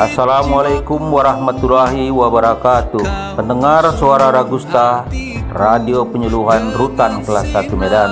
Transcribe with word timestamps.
Assalamualaikum 0.00 1.12
warahmatullahi 1.12 2.08
wabarakatuh. 2.08 3.36
Pendengar 3.36 3.84
suara 4.00 4.32
Ragusta 4.32 5.04
Radio 5.52 6.08
penyuluhan 6.08 6.72
Rutan 6.72 7.20
kelas 7.20 7.52
1 7.52 7.68
Medan. 7.76 8.08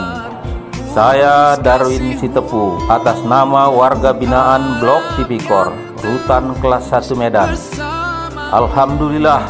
Saya 0.93 1.57
Darwin 1.57 2.13
Sitepu 2.21 2.77
Atas 2.93 3.25
nama 3.25 3.73
warga 3.73 4.13
binaan 4.13 4.85
Blok 4.85 5.01
Tipikor 5.17 5.73
Rutan 6.05 6.53
kelas 6.61 6.93
1 6.93 7.09
Medan. 7.17 7.57
Alhamdulillah 8.53 9.49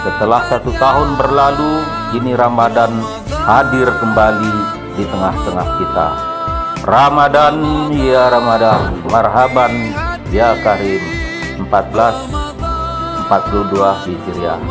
Setelah 0.00 0.40
satu 0.48 0.72
tahun 0.80 1.20
berlalu 1.20 1.84
Kini 2.16 2.40
Ramadan 2.40 3.04
hadir 3.44 3.92
kembali 4.00 4.54
di 4.96 5.04
tengah-tengah 5.04 5.68
kita. 5.76 6.08
Ramadan 6.88 7.54
ya 7.92 8.32
Ramadan. 8.32 8.96
Marhaban 9.12 9.92
ya 10.32 10.56
Karim 10.64 11.29
1442 11.58 14.06
Hijriah. 14.06 14.62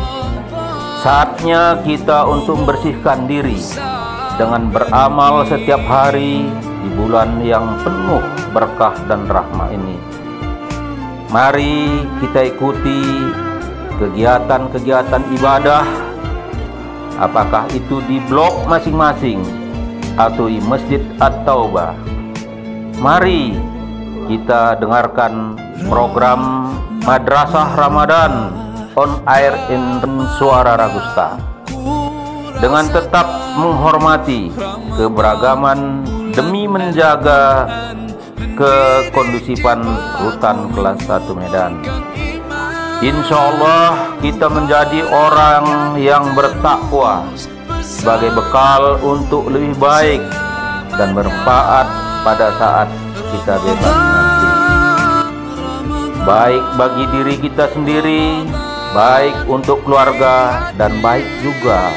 Saatnya 1.00 1.80
kita 1.84 2.28
untuk 2.28 2.60
membersihkan 2.64 3.24
diri 3.24 3.56
dengan 4.40 4.72
beramal 4.72 5.44
setiap 5.44 5.84
hari 5.84 6.48
di 6.80 6.88
bulan 6.96 7.44
yang 7.44 7.76
penuh 7.84 8.24
berkah 8.56 8.96
dan 9.04 9.28
rahmat 9.28 9.76
ini. 9.76 10.00
Mari 11.28 12.08
kita 12.24 12.48
ikuti 12.48 13.28
kegiatan-kegiatan 14.00 15.28
ibadah 15.36 15.84
apakah 17.20 17.68
itu 17.76 18.00
di 18.08 18.16
blok 18.32 18.64
masing-masing 18.64 19.44
atau 20.16 20.48
di 20.48 20.56
Masjid 20.64 21.04
At-Taubah. 21.20 21.92
Mari 22.96 23.60
kita 24.24 24.80
dengarkan 24.80 25.59
program 25.88 26.72
Madrasah 27.00 27.78
Ramadan 27.78 28.32
on 28.98 29.22
air 29.24 29.56
in 29.72 30.02
Suara 30.36 30.76
Ragusta 30.76 31.40
dengan 32.60 32.84
tetap 32.92 33.24
menghormati 33.56 34.52
keberagaman 34.98 36.04
demi 36.36 36.68
menjaga 36.68 37.64
kekondusifan 38.58 39.80
rutan 40.20 40.68
kelas 40.76 40.98
1 41.08 41.40
Medan. 41.40 41.72
Insya 43.00 43.36
Allah 43.40 44.12
kita 44.20 44.52
menjadi 44.52 45.00
orang 45.08 45.96
yang 45.96 46.36
bertakwa 46.36 47.24
sebagai 47.80 48.36
bekal 48.36 49.00
untuk 49.00 49.48
lebih 49.48 49.72
baik 49.80 50.20
dan 51.00 51.16
bermanfaat 51.16 51.88
pada 52.20 52.52
saat 52.60 52.88
kita 53.32 53.56
bebas 53.64 54.19
baik 56.24 56.64
bagi 56.76 57.04
diri 57.16 57.34
kita 57.40 57.72
sendiri, 57.72 58.44
baik 58.92 59.48
untuk 59.48 59.80
keluarga, 59.88 60.68
dan 60.76 61.00
baik 61.00 61.24
juga 61.40 61.92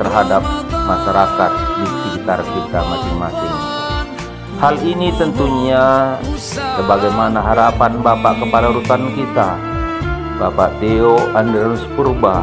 terhadap 0.00 0.42
masyarakat 0.72 1.52
di 1.76 1.84
sekitar 1.84 2.40
kita 2.40 2.78
masing-masing. 2.80 3.56
Hal 4.56 4.80
ini 4.80 5.12
tentunya 5.20 6.16
sebagaimana 6.80 7.44
harapan 7.44 8.00
Bapak 8.00 8.40
Kepala 8.40 8.72
Rutan 8.72 9.12
kita, 9.12 9.60
Bapak 10.40 10.80
Theo 10.80 11.20
Andrews 11.36 11.84
Purba, 11.92 12.40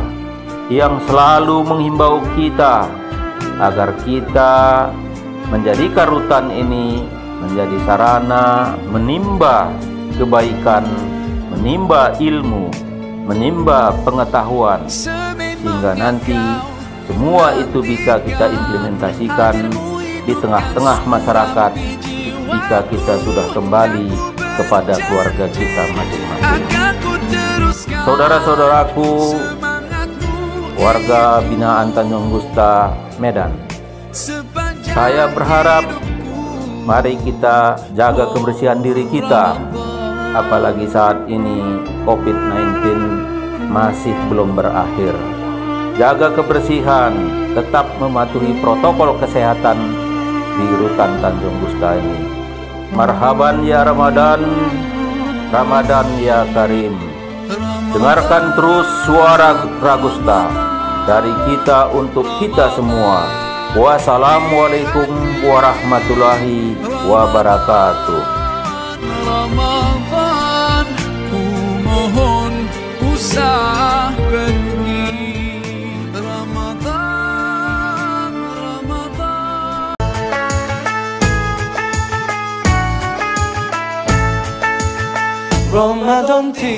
yang 0.70 1.02
selalu 1.10 1.66
menghimbau 1.66 2.22
kita 2.38 2.86
agar 3.58 3.98
kita 4.06 4.54
menjadikan 5.50 6.08
rutan 6.10 6.54
ini 6.54 7.02
menjadi 7.42 7.78
sarana 7.86 8.78
menimba 8.94 9.74
kebaikan 10.16 10.86
menimba 11.64 12.12
ilmu, 12.20 12.68
menimba 13.24 13.96
pengetahuan, 14.04 14.84
sehingga 14.84 15.96
nanti 15.96 16.36
semua 17.08 17.56
itu 17.56 17.80
bisa 17.80 18.20
kita 18.20 18.52
implementasikan 18.52 19.72
di 20.28 20.36
tengah-tengah 20.44 21.08
masyarakat 21.08 21.72
jika 22.52 22.84
kita 22.92 23.14
sudah 23.24 23.48
kembali 23.56 24.12
kepada 24.60 25.00
keluarga 25.08 25.46
kita 25.56 25.84
masing-masing. 25.96 26.68
Saudara-saudaraku, 28.04 29.12
warga 30.76 31.48
binaan 31.48 31.96
Tanjung 31.96 32.28
Gusta, 32.28 32.92
Medan. 33.24 33.56
Saya 34.84 35.32
berharap 35.32 35.88
mari 36.84 37.16
kita 37.24 37.80
jaga 37.96 38.36
kebersihan 38.36 38.84
diri 38.84 39.08
kita 39.08 39.56
apalagi 40.34 40.90
saat 40.90 41.30
ini 41.30 41.62
COVID-19 42.10 42.84
masih 43.70 44.14
belum 44.28 44.58
berakhir. 44.58 45.14
Jaga 45.94 46.34
kebersihan, 46.34 47.14
tetap 47.54 47.86
mematuhi 48.02 48.58
protokol 48.58 49.14
kesehatan 49.22 49.78
di 50.58 50.68
rutan 50.82 51.22
Tanjung 51.22 51.54
Gusta 51.62 52.02
ini. 52.02 52.20
Marhaban 52.94 53.62
ya 53.62 53.86
Ramadan, 53.86 54.42
Ramadan 55.54 56.08
ya 56.18 56.46
Karim. 56.54 56.98
Dengarkan 57.94 58.58
terus 58.58 58.90
suara 59.06 59.54
Ragusta 59.78 60.50
dari 61.06 61.34
kita 61.46 61.94
untuk 61.94 62.26
kita 62.42 62.74
semua. 62.74 63.22
Wassalamualaikum 63.78 65.10
warahmatullahi 65.46 66.74
wabarakatuh. 67.06 68.43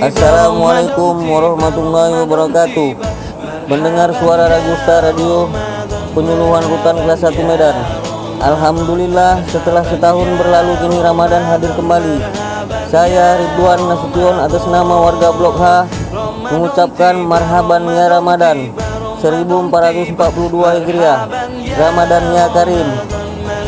Assalamualaikum 0.01 1.29
warahmatullahi 1.29 2.25
wabarakatuh. 2.25 2.89
Mendengar 3.69 4.09
suara 4.17 4.49
Ragusta 4.49 5.05
Radio 5.05 5.53
Penyuluhan 6.17 6.65
Rutan 6.65 6.97
kelas 6.97 7.21
1 7.29 7.45
Medan. 7.45 7.77
Alhamdulillah 8.41 9.45
setelah 9.53 9.85
setahun 9.85 10.29
berlalu 10.41 10.73
kini 10.81 10.97
Ramadan 11.05 11.45
hadir 11.45 11.69
kembali 11.77 12.44
Saya 12.85 13.41
Ridwan 13.41 13.81
Nasution 13.90 14.35
atas 14.38 14.63
nama 14.69 14.96
warga 15.09 15.34
Blok 15.34 15.57
H 15.57 15.90
Mengucapkan 16.53 17.18
marhaban 17.18 17.90
ya 17.90 18.13
Ramadan 18.13 18.69
1442 19.22 20.13
Hijriah 20.53 21.19
Ramadan 21.81 22.23
ya 22.29 22.46
Karim 22.53 22.88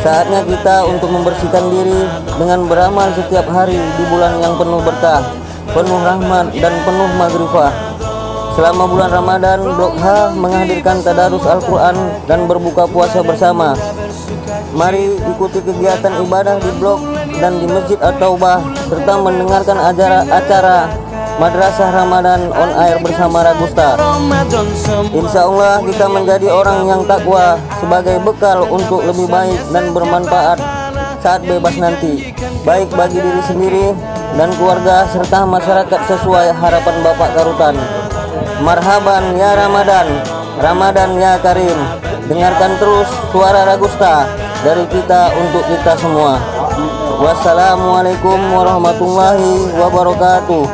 Saatnya 0.05 0.45
kita 0.45 0.85
untuk 0.85 1.09
membersihkan 1.09 1.65
diri 1.73 2.05
dengan 2.37 2.69
beramal 2.69 3.09
setiap 3.17 3.49
hari 3.49 3.75
di 3.75 4.03
bulan 4.07 4.39
yang 4.39 4.53
penuh 4.55 4.79
berkah, 4.79 5.25
penuh 5.73 5.99
rahmat 5.99 6.53
dan 6.53 6.73
penuh 6.85 7.09
magrifah. 7.17 7.73
Selama 8.55 8.87
bulan 8.87 9.09
Ramadan, 9.11 9.59
Blok 9.67 9.97
H 9.99 10.31
menghadirkan 10.37 11.01
tadarus 11.01 11.43
Al-Quran 11.43 11.97
dan 12.29 12.45
berbuka 12.45 12.85
puasa 12.87 13.25
bersama. 13.25 13.73
Mari 14.77 15.17
ikuti 15.17 15.59
kegiatan 15.65 16.13
ibadah 16.21 16.61
di 16.61 16.71
blok 16.77 17.16
dan 17.37 17.61
di 17.61 17.67
Masjid 17.69 17.99
At-Taubah 18.01 18.61
serta 18.89 19.13
mendengarkan 19.21 19.77
acara, 19.77 20.19
acara 20.27 20.77
Madrasah 21.37 21.93
Ramadan 21.93 22.49
on 22.49 22.69
air 22.81 22.97
bersama 22.97 23.45
Ragusta. 23.45 23.93
Insya 25.13 25.45
Allah 25.45 25.85
kita 25.85 26.09
menjadi 26.09 26.49
orang 26.49 26.89
yang 26.89 27.01
takwa 27.05 27.61
sebagai 27.77 28.17
bekal 28.25 28.65
untuk 28.65 29.05
lebih 29.05 29.29
baik 29.29 29.61
dan 29.69 29.93
bermanfaat 29.93 30.57
saat 31.21 31.45
bebas 31.45 31.77
nanti, 31.77 32.33
baik 32.65 32.89
bagi 32.93 33.21
diri 33.21 33.41
sendiri 33.45 33.93
dan 34.33 34.49
keluarga 34.57 35.05
serta 35.09 35.45
masyarakat 35.45 36.01
sesuai 36.09 36.57
harapan 36.57 36.95
Bapak 37.05 37.29
Karutan. 37.37 37.75
Marhaban 38.65 39.37
ya 39.37 39.53
Ramadan, 39.57 40.07
Ramadan 40.57 41.09
ya 41.21 41.37
Karim. 41.37 41.77
Dengarkan 42.25 42.81
terus 42.81 43.07
suara 43.29 43.61
Ragusta 43.63 44.25
dari 44.65 44.89
kita 44.89 45.31
untuk 45.37 45.63
kita 45.69 45.93
semua. 46.01 46.56
Wassalamualaikum 47.17 48.37
warahmatullahi 48.53 49.73
wabarakatuh. 49.73 50.69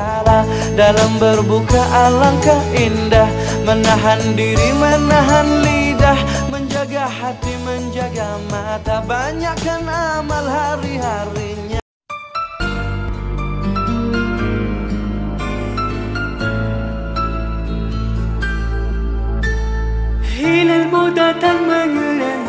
Dalam 0.75 1.15
berbuka 1.15 1.79
alangkah 1.87 2.59
indah 2.75 3.31
menahan 3.63 4.19
diri 4.35 4.75
menahan 4.75 5.63
lidah 5.63 6.19
menjaga 6.51 7.07
hati 7.07 7.55
menjaga 7.63 8.35
mata 8.51 8.99
banyakkan 9.07 9.87
amal 9.87 10.43
hari-harinya. 10.43 11.79
Hilalmu 20.27 21.07
datang 21.15 21.63
mengerangi 21.63 22.42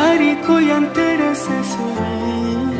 Hariku 0.00 0.56
yang 0.64 0.88
terasa 0.96 1.60
sunyi 1.60 2.72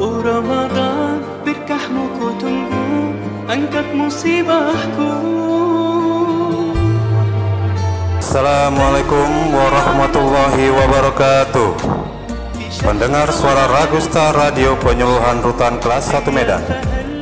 Oh 0.00 0.24
Ramadan 0.24 1.20
berkahmu 1.44 2.16
ku 2.16 2.32
tunggu. 2.40 3.12
Angkat 3.44 3.92
musibahku. 3.92 5.12
Assalamualaikum 8.16 9.52
warahmatullahi 9.52 10.72
wabarakatuh. 10.72 11.70
Pendengar 12.80 13.28
suara 13.28 13.68
Ragusta 13.68 14.32
Radio 14.32 14.72
Penyuluhan 14.80 15.44
Rutan 15.44 15.76
Kelas 15.76 16.08
1 16.08 16.24
Medan. 16.32 16.64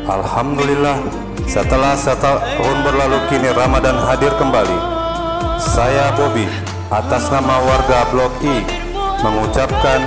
Alhamdulillah 0.06 1.02
setelah 1.50 1.98
setahun 1.98 2.76
berlalu 2.86 3.18
kini 3.26 3.50
Ramadan 3.50 3.98
hadir 3.98 4.30
kembali. 4.38 4.78
Saya 5.58 6.14
Bobby 6.14 6.46
atas 6.94 7.26
nama 7.34 7.58
warga 7.66 8.06
Blok 8.14 8.38
I 8.46 8.89
mengucapkan 9.20 10.00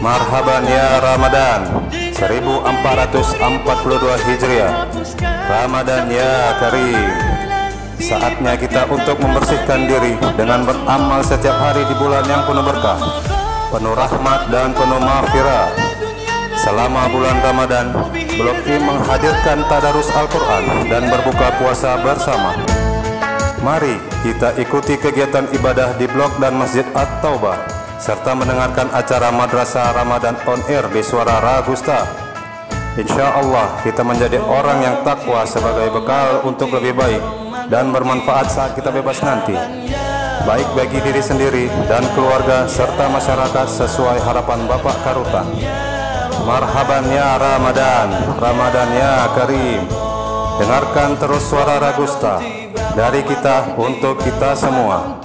Marhaban 0.00 0.64
ya 0.68 1.00
Ramadan 1.00 1.64
1442 1.92 4.26
Hijriah. 4.26 4.74
Ramadan 5.48 6.04
ya 6.08 6.56
Karim. 6.60 7.10
Saatnya 8.00 8.56
kita 8.58 8.84
untuk 8.90 9.20
membersihkan 9.22 9.86
diri 9.88 10.18
dengan 10.36 10.66
beramal 10.66 11.24
setiap 11.24 11.56
hari 11.56 11.86
di 11.88 11.94
bulan 11.96 12.26
yang 12.26 12.44
penuh 12.44 12.60
berkah 12.60 13.00
Penuh 13.70 13.94
rahmat 13.96 14.52
dan 14.52 14.76
penuh 14.76 15.00
maghfirah. 15.00 15.72
Selama 16.58 17.08
bulan 17.12 17.36
Ramadan, 17.40 17.86
Blok 18.34 18.66
I 18.66 18.82
menghadirkan 18.82 19.62
tadarus 19.70 20.10
Al-Quran 20.10 20.90
dan 20.90 21.06
berbuka 21.06 21.54
puasa 21.60 21.96
bersama. 22.02 22.56
Mari 23.62 23.96
kita 24.26 24.58
ikuti 24.58 24.98
kegiatan 24.98 25.46
ibadah 25.54 25.94
di 25.96 26.10
blok 26.10 26.34
dan 26.42 26.58
Masjid 26.58 26.84
At-Taubah 26.92 27.83
serta 28.04 28.36
mendengarkan 28.36 28.92
acara 28.92 29.32
Madrasah 29.32 29.96
Ramadan 29.96 30.36
on 30.44 30.60
air 30.68 30.84
di 30.92 31.00
Suara 31.00 31.40
Ragusta. 31.40 32.04
Insya 33.00 33.32
Allah 33.32 33.80
kita 33.80 34.04
menjadi 34.04 34.44
orang 34.44 34.84
yang 34.84 34.96
takwa 35.08 35.40
sebagai 35.48 35.88
bekal 35.88 36.44
untuk 36.44 36.68
lebih 36.76 36.92
baik 36.92 37.22
dan 37.72 37.88
bermanfaat 37.96 38.52
saat 38.52 38.76
kita 38.76 38.92
bebas 38.92 39.24
nanti. 39.24 39.56
Baik 40.44 40.68
bagi 40.76 41.00
diri 41.00 41.24
sendiri 41.24 41.64
dan 41.88 42.04
keluarga 42.12 42.68
serta 42.68 43.08
masyarakat 43.08 43.66
sesuai 43.72 44.20
harapan 44.20 44.68
Bapak 44.68 45.00
Karutan. 45.00 45.48
Marhaban 46.44 47.08
ya 47.08 47.40
Ramadan, 47.40 48.36
Ramadan 48.36 48.88
ya 48.92 49.32
Karim. 49.32 49.80
Dengarkan 50.60 51.16
terus 51.16 51.40
suara 51.48 51.80
Ragusta 51.80 52.36
dari 52.92 53.24
kita 53.24 53.80
untuk 53.80 54.20
kita 54.20 54.52
semua. 54.52 55.24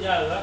ñaar 0.00 0.22
la 0.30 0.38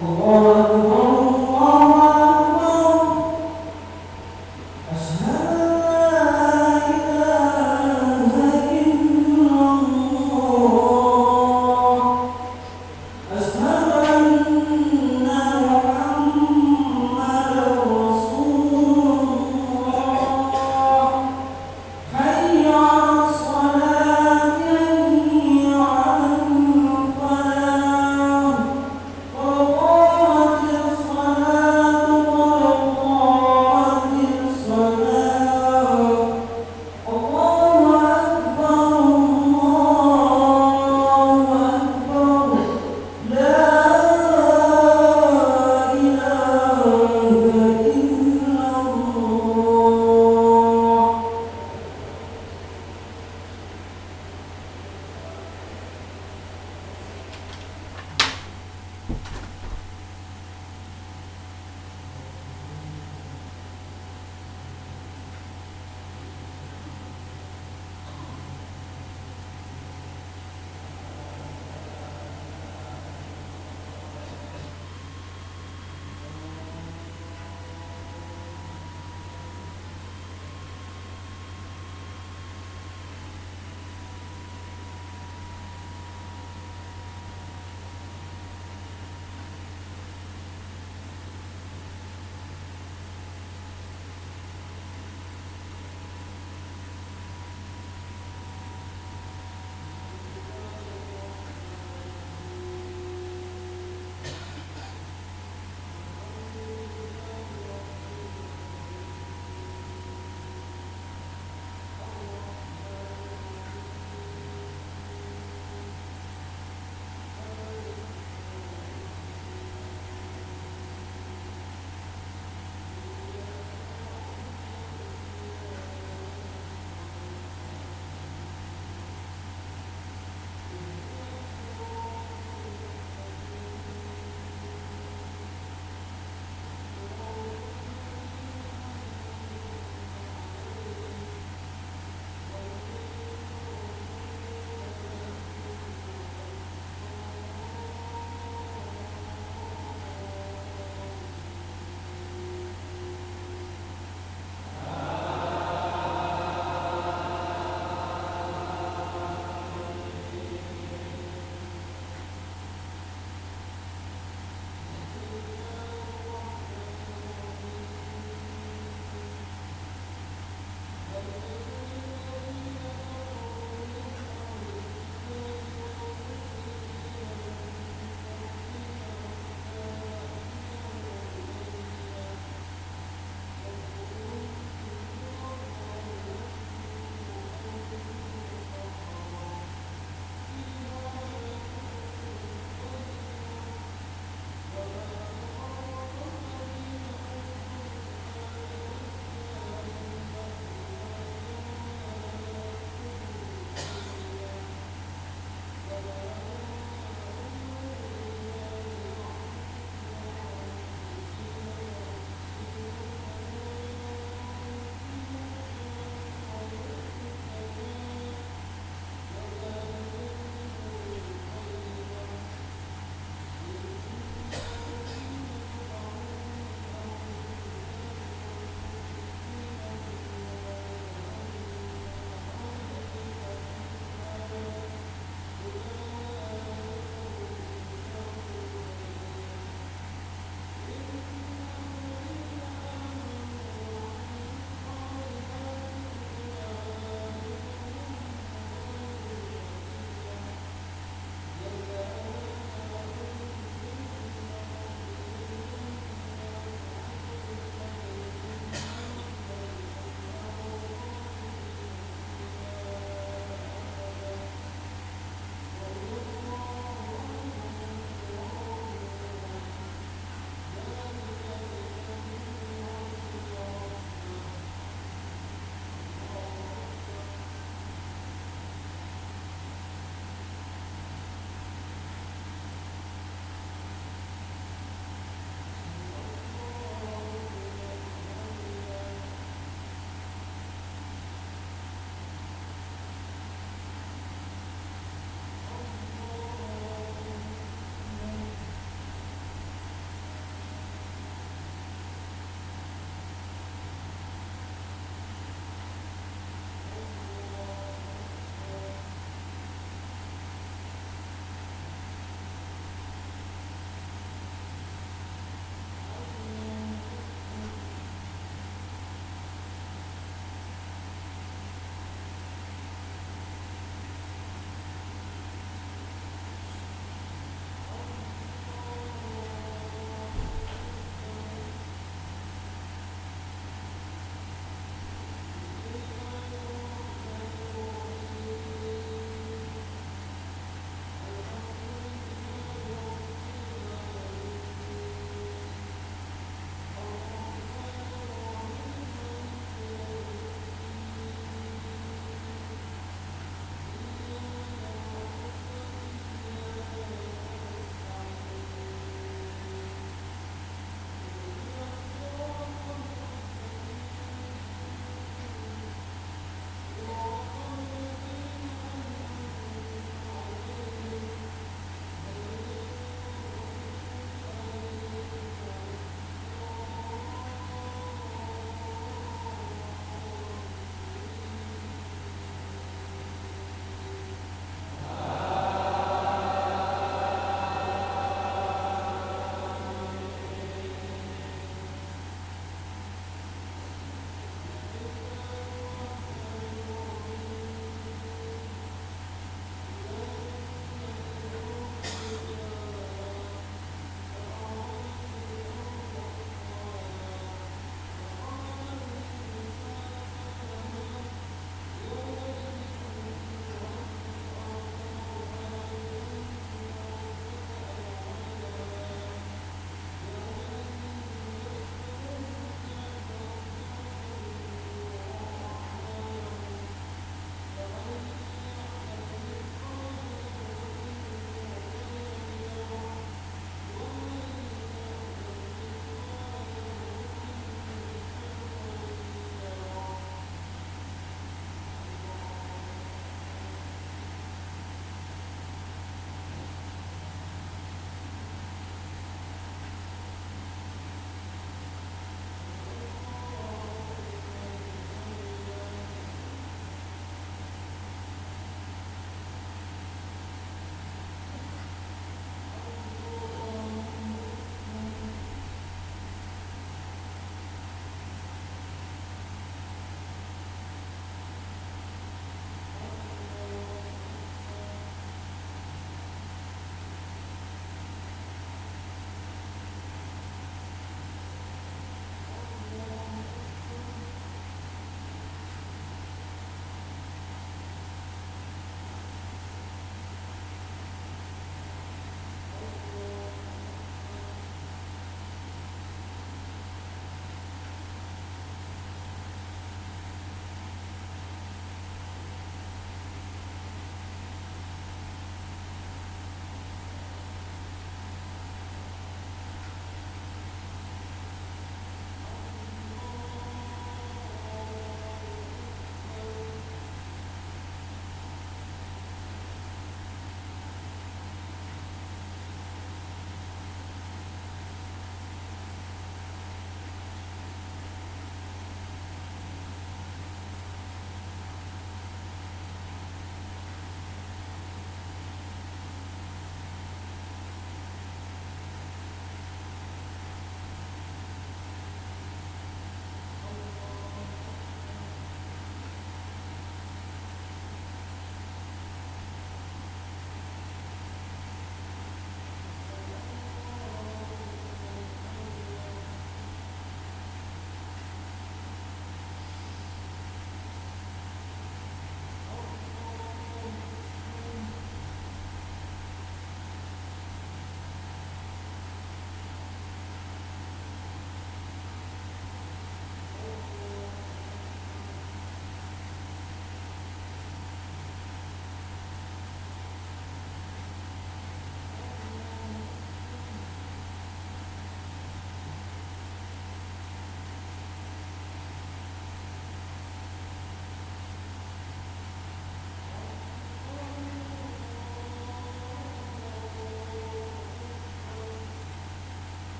Oh 0.00 0.47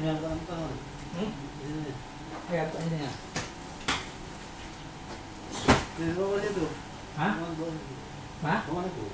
Ginagawa 0.00 0.32
ko. 0.48 0.56
Hmm? 1.12 1.28
Yeah. 1.60 1.92
Kaya 2.48 2.72
pa 2.72 2.80
niya. 2.88 3.12
Pero 6.00 6.22
wala 6.24 6.48
to. 6.56 6.66
Ha? 7.20 7.28
Ma? 8.40 8.54
Wala 8.64 8.88
to. 8.88 9.04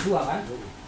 Dua 0.00 0.20
kan? 0.24 0.40
Dua. 0.48 0.79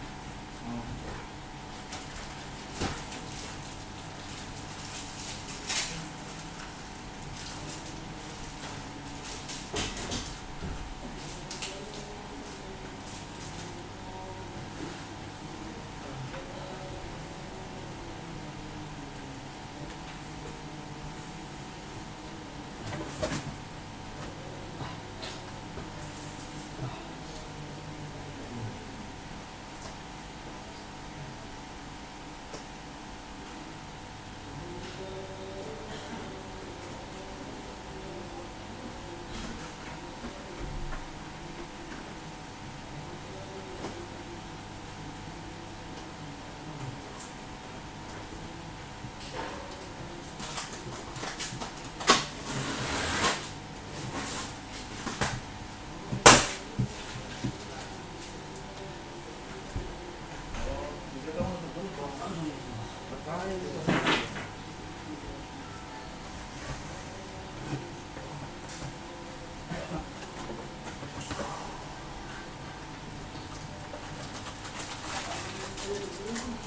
음. 76.31 76.62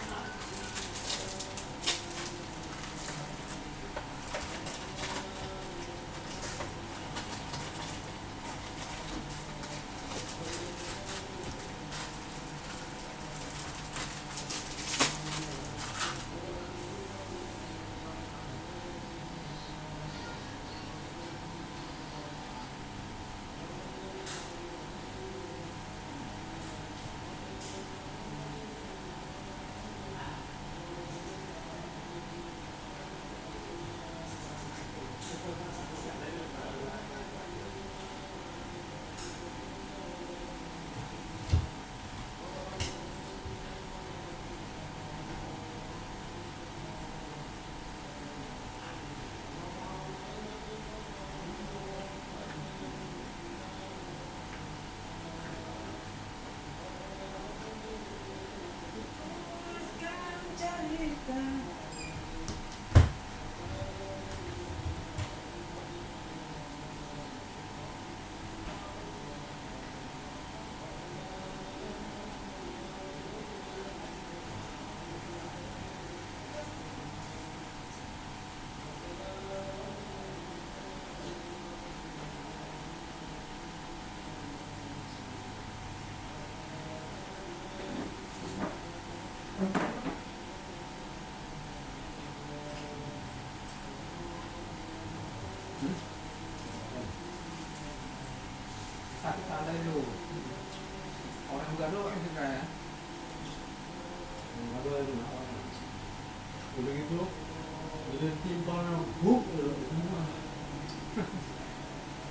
Udah 108.45 108.53
timpal 108.53 108.85
buk 109.25 109.41
semua. 109.89 110.21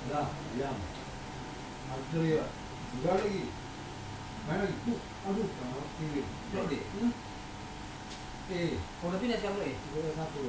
Dah, 0.05 0.27
diam. 0.55 0.77
Ada 1.85 2.19
ya, 2.23 2.43
enggak 2.95 3.13
lagi. 3.19 3.41
Main 4.45 4.59
lagi, 4.61 4.75
buk, 4.85 4.99
aduh, 5.25 5.47
kiri, 5.99 6.21
Belum 6.53 6.65
deh. 6.71 6.83
eh, 8.47 8.77
Oh, 9.03 9.09
udah 9.09 9.19
pindah 9.19 9.37
sekarang 9.41 9.59
eh. 9.65 9.75
satu, 10.15 10.41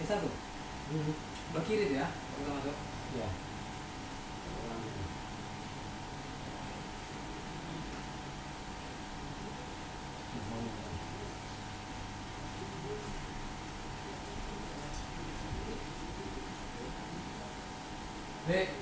Eh 0.00 0.06
satu. 0.08 0.28
tuh. 0.30 1.16
Kalau 1.52 1.62
kita 1.66 1.84
masuk. 1.84 1.92
ya. 1.92 2.06
네. 18.52 18.81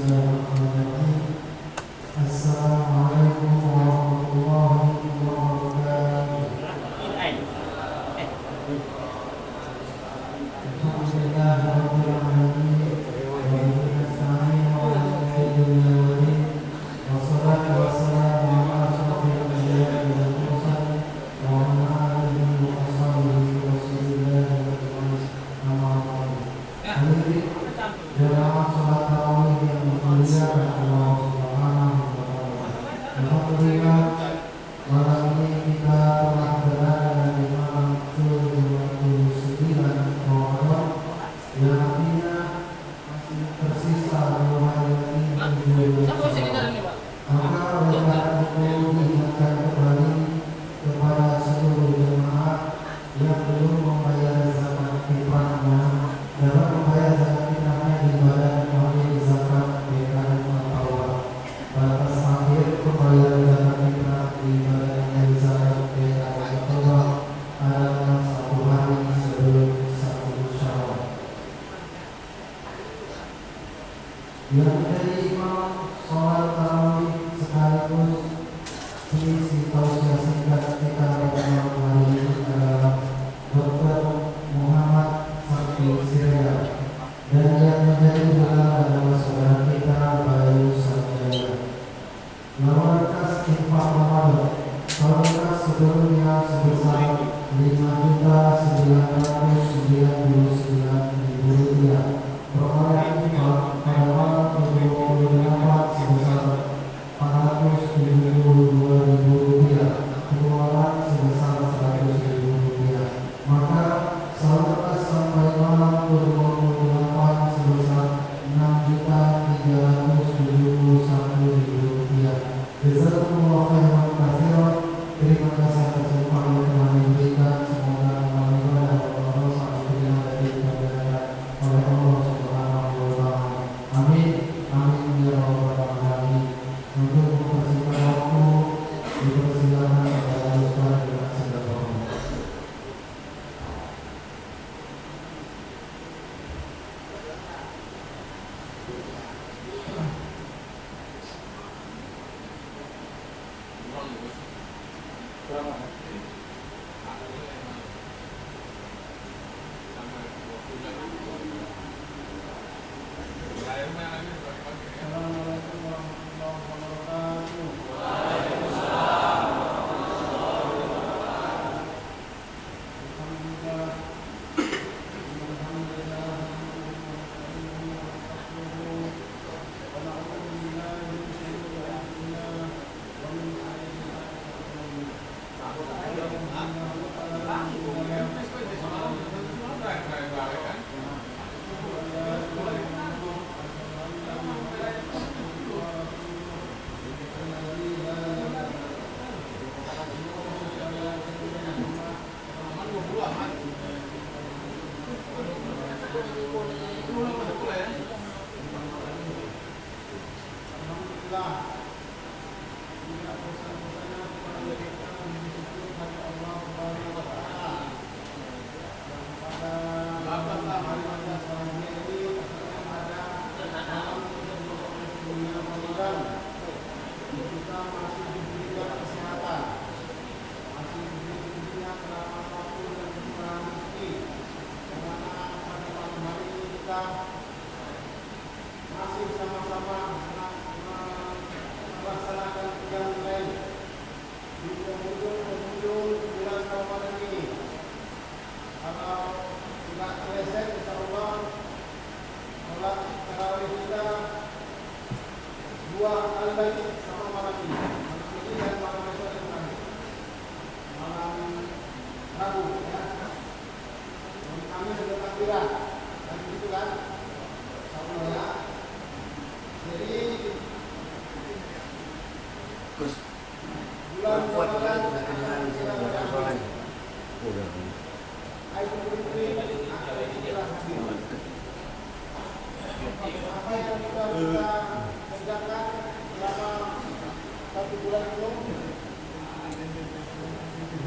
uh, 0.00 0.21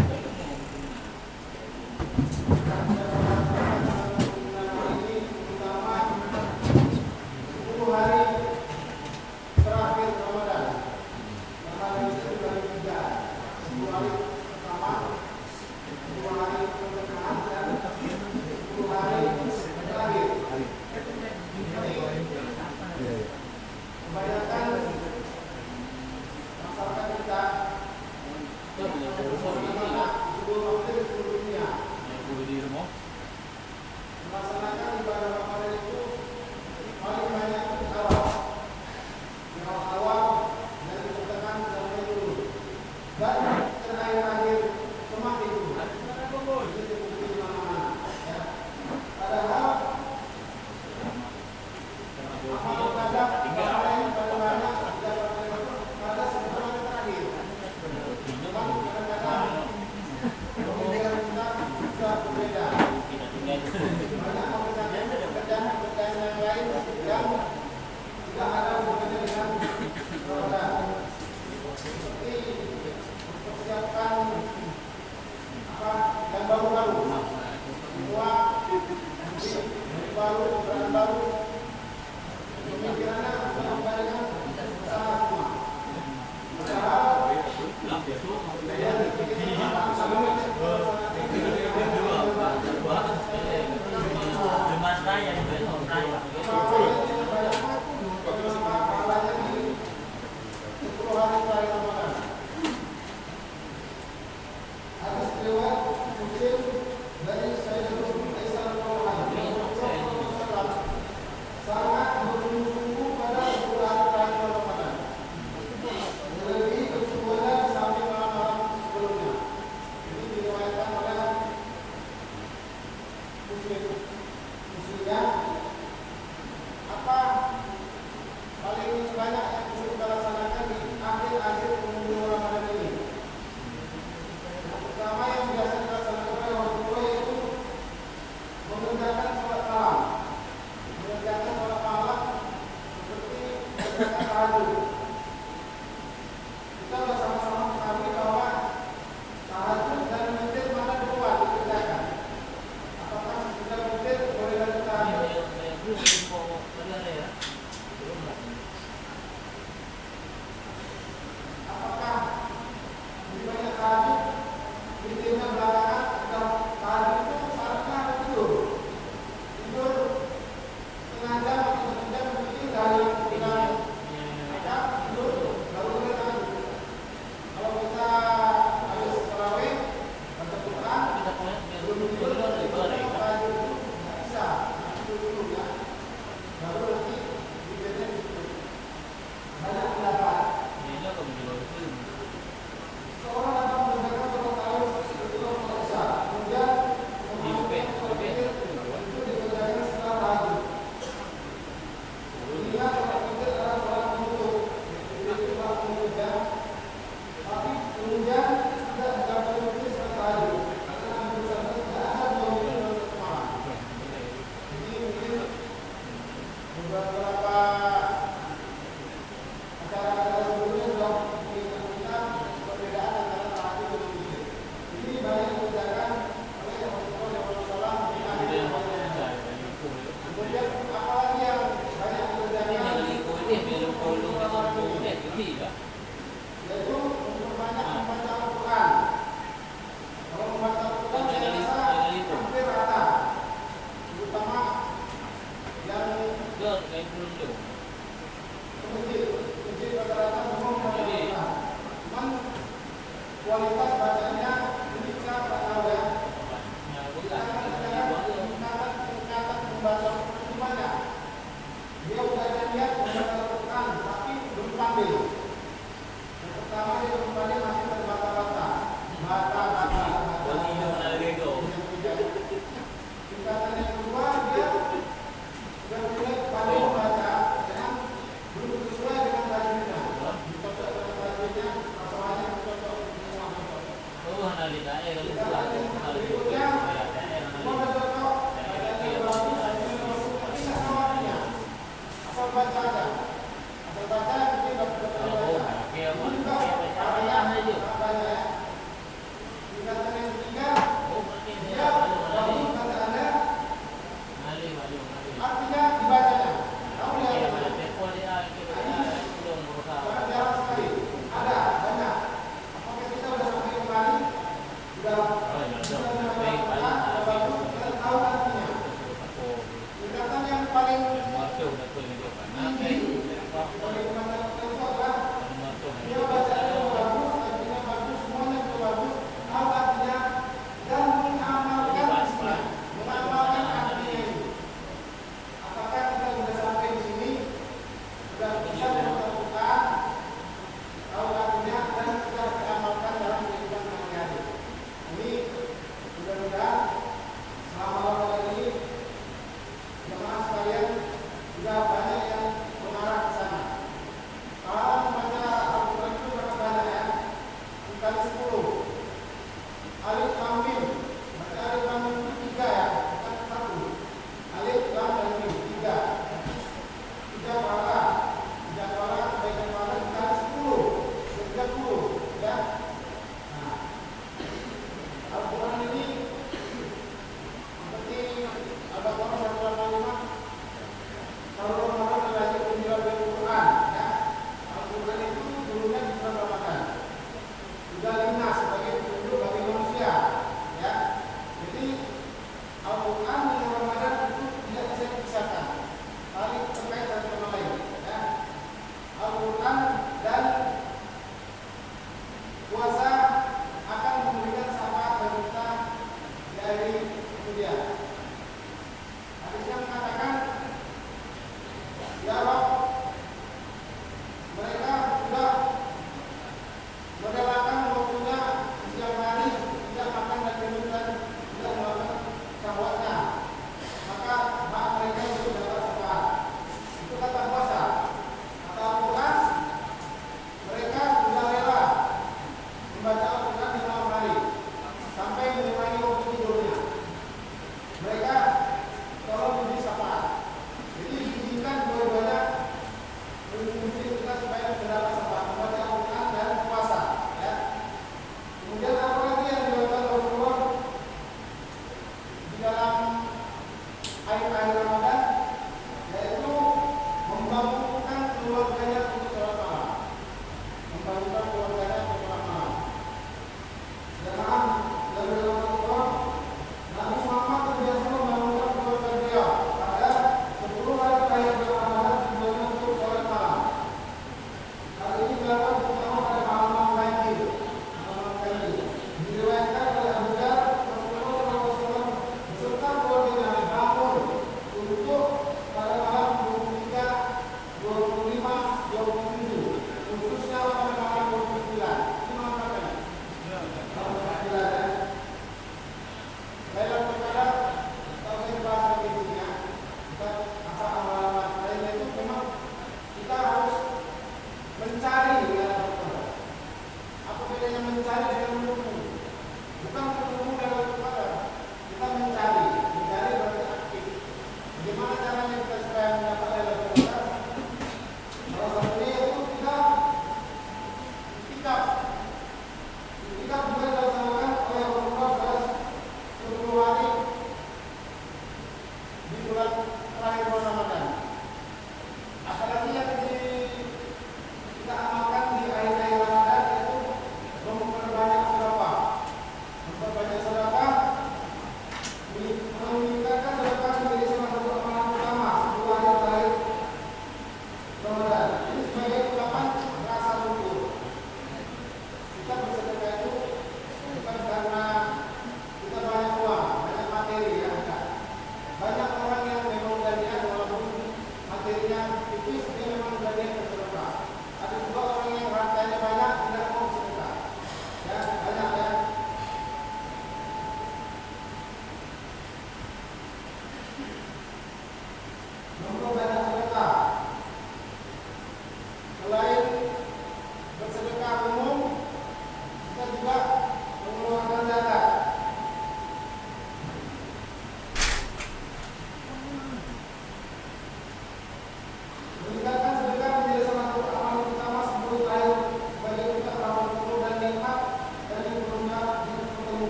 Lord, 101.15 101.84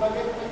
da 0.00 0.49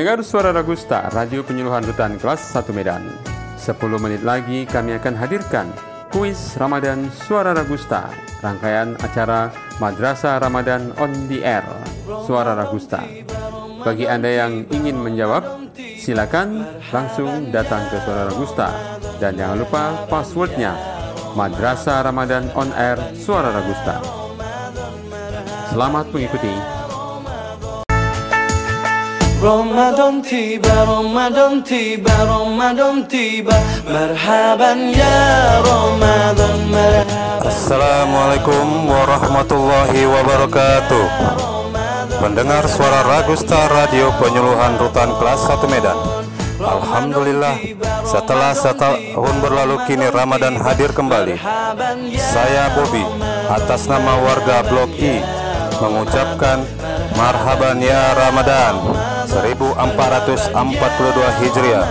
Pendengar 0.00 0.24
Suara 0.24 0.48
Ragusta, 0.56 1.12
Radio 1.12 1.44
Penyuluhan 1.44 1.84
Rutan 1.84 2.16
Kelas 2.16 2.40
1 2.56 2.72
Medan. 2.72 3.04
10 3.60 3.76
menit 4.00 4.24
lagi 4.24 4.64
kami 4.64 4.96
akan 4.96 5.12
hadirkan 5.12 5.68
kuis 6.08 6.56
Ramadan 6.56 7.12
Suara 7.12 7.52
Ragusta, 7.52 8.08
rangkaian 8.40 8.96
acara 8.96 9.52
Madrasah 9.76 10.40
Ramadan 10.40 10.96
on 10.96 11.12
the 11.28 11.44
Air, 11.44 11.68
Suara 12.24 12.56
Ragusta. 12.56 13.04
Bagi 13.84 14.08
Anda 14.08 14.40
yang 14.40 14.64
ingin 14.72 14.96
menjawab, 15.04 15.68
silakan 15.76 16.64
langsung 16.88 17.52
datang 17.52 17.84
ke 17.92 18.00
Suara 18.00 18.32
Ragusta 18.32 18.72
dan 19.20 19.36
jangan 19.36 19.60
lupa 19.60 20.08
passwordnya 20.08 20.80
Madrasah 21.36 22.08
Ramadan 22.08 22.48
on 22.56 22.72
Air 22.72 22.96
Suara 23.20 23.52
Ragusta. 23.52 24.00
Selamat 25.68 26.08
mengikuti. 26.08 26.79
Ramadan 29.40 30.20
tiba, 30.20 30.84
Ramadan 30.84 31.64
tiba, 31.64 32.12
Ramadan 32.28 33.08
tiba. 33.08 33.56
Marhaban 33.88 34.92
ya 34.92 35.16
Ramadan 35.64 36.68
marhaban. 36.68 37.40
Assalamualaikum 37.40 38.84
warahmatullahi 38.84 40.04
wabarakatuh. 40.04 41.04
Mendengar 42.20 42.68
suara 42.68 43.00
Ragusta 43.00 43.64
Radio 43.72 44.12
Penyuluhan 44.20 44.76
Rutan 44.76 45.08
Kelas 45.16 45.40
1 45.48 45.72
Medan. 45.72 45.96
Alhamdulillah 46.60 47.56
setelah 48.04 48.52
satu 48.52 48.92
tahun 48.92 49.36
berlalu 49.40 49.80
kini 49.88 50.12
Ramadan 50.12 50.60
hadir 50.60 50.92
kembali. 50.92 51.40
Saya 52.20 52.76
Bobby 52.76 53.08
atas 53.48 53.88
nama 53.88 54.20
warga 54.20 54.68
Blok 54.68 54.92
I 55.00 55.24
mengucapkan 55.80 56.60
Marhaban 57.16 57.80
ya 57.80 58.12
Ramadan. 58.12 58.74
1442 59.30 60.58
Hijriah 61.38 61.86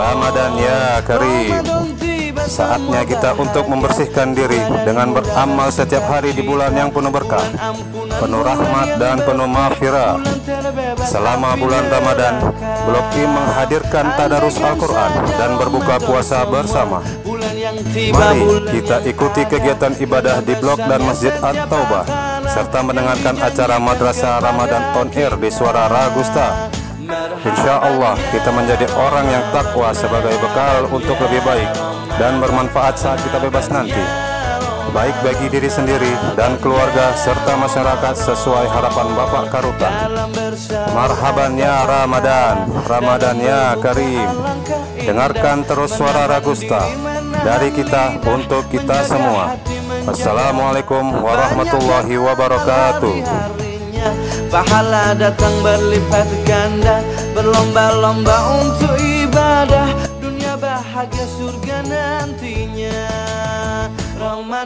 Ramadan 0.00 0.52
ya 0.56 1.04
Karim 1.04 1.60
Saatnya 2.44 3.00
kita 3.08 3.32
untuk 3.40 3.64
membersihkan 3.72 4.36
diri 4.36 4.60
dengan 4.84 5.16
beramal 5.16 5.72
setiap 5.72 6.04
hari 6.04 6.36
di 6.36 6.44
bulan 6.44 6.76
yang 6.76 6.92
penuh 6.92 7.08
berkah, 7.08 7.40
penuh 8.20 8.44
rahmat 8.44 9.00
dan 9.00 9.16
penuh 9.24 9.48
maghfirah. 9.48 10.20
Selama 11.08 11.56
bulan 11.56 11.88
Ramadan, 11.88 12.52
Blok 12.84 13.08
I 13.16 13.24
menghadirkan 13.24 14.12
tadarus 14.20 14.60
Al-Quran 14.60 15.12
dan 15.40 15.56
berbuka 15.56 15.96
puasa 16.04 16.44
bersama. 16.44 17.00
Mari 18.12 18.44
kita 18.76 19.00
ikuti 19.08 19.48
kegiatan 19.48 19.96
ibadah 19.96 20.44
di 20.44 20.52
Blok 20.60 20.84
dan 20.84 21.00
Masjid 21.00 21.32
At-Taubah 21.40 22.33
serta 22.54 22.86
mendengarkan 22.86 23.34
acara 23.42 23.82
Madrasah 23.82 24.38
Ramadan 24.38 24.94
on 24.94 25.10
Air 25.10 25.34
di 25.42 25.50
Suara 25.50 25.90
Ragusta. 25.90 26.70
Insya 27.42 27.82
Allah 27.82 28.14
kita 28.30 28.54
menjadi 28.54 28.86
orang 28.94 29.26
yang 29.26 29.42
takwa 29.50 29.90
sebagai 29.90 30.38
bekal 30.38 30.86
untuk 30.94 31.18
lebih 31.18 31.42
baik 31.42 31.66
dan 32.14 32.38
bermanfaat 32.38 32.94
saat 32.94 33.18
kita 33.26 33.42
bebas 33.42 33.66
nanti. 33.74 33.98
Baik 34.94 35.18
bagi 35.26 35.50
diri 35.50 35.66
sendiri 35.66 36.14
dan 36.38 36.54
keluarga 36.62 37.10
serta 37.18 37.58
masyarakat 37.58 38.14
sesuai 38.14 38.70
harapan 38.70 39.08
Bapak 39.18 39.44
Karutan. 39.50 39.94
Marhaban 40.94 41.58
ya 41.58 41.82
Ramadan, 41.82 42.70
Ramadan 42.86 43.36
ya 43.42 43.74
Karim. 43.82 44.30
Dengarkan 45.02 45.66
terus 45.66 45.98
suara 45.98 46.30
Ragusta 46.30 46.86
dari 47.42 47.74
kita 47.74 48.22
untuk 48.22 48.70
kita 48.70 49.02
semua. 49.02 49.58
Assalamualaikum 50.04 51.16
warahmatullahi 51.24 52.20
wabarakatuh. 52.20 53.24
Pahala 54.52 55.16
datang 55.16 55.50
berlipat 55.64 56.28
ganda 56.44 57.00
Berlomba-lomba 57.32 58.60
untuk 58.60 58.92
ibadah. 59.00 59.88
Dunia 60.20 60.60
bahagia 60.60 61.24
surga 61.24 61.88
nantinya. 61.88 63.00
Ramadan 64.20 64.64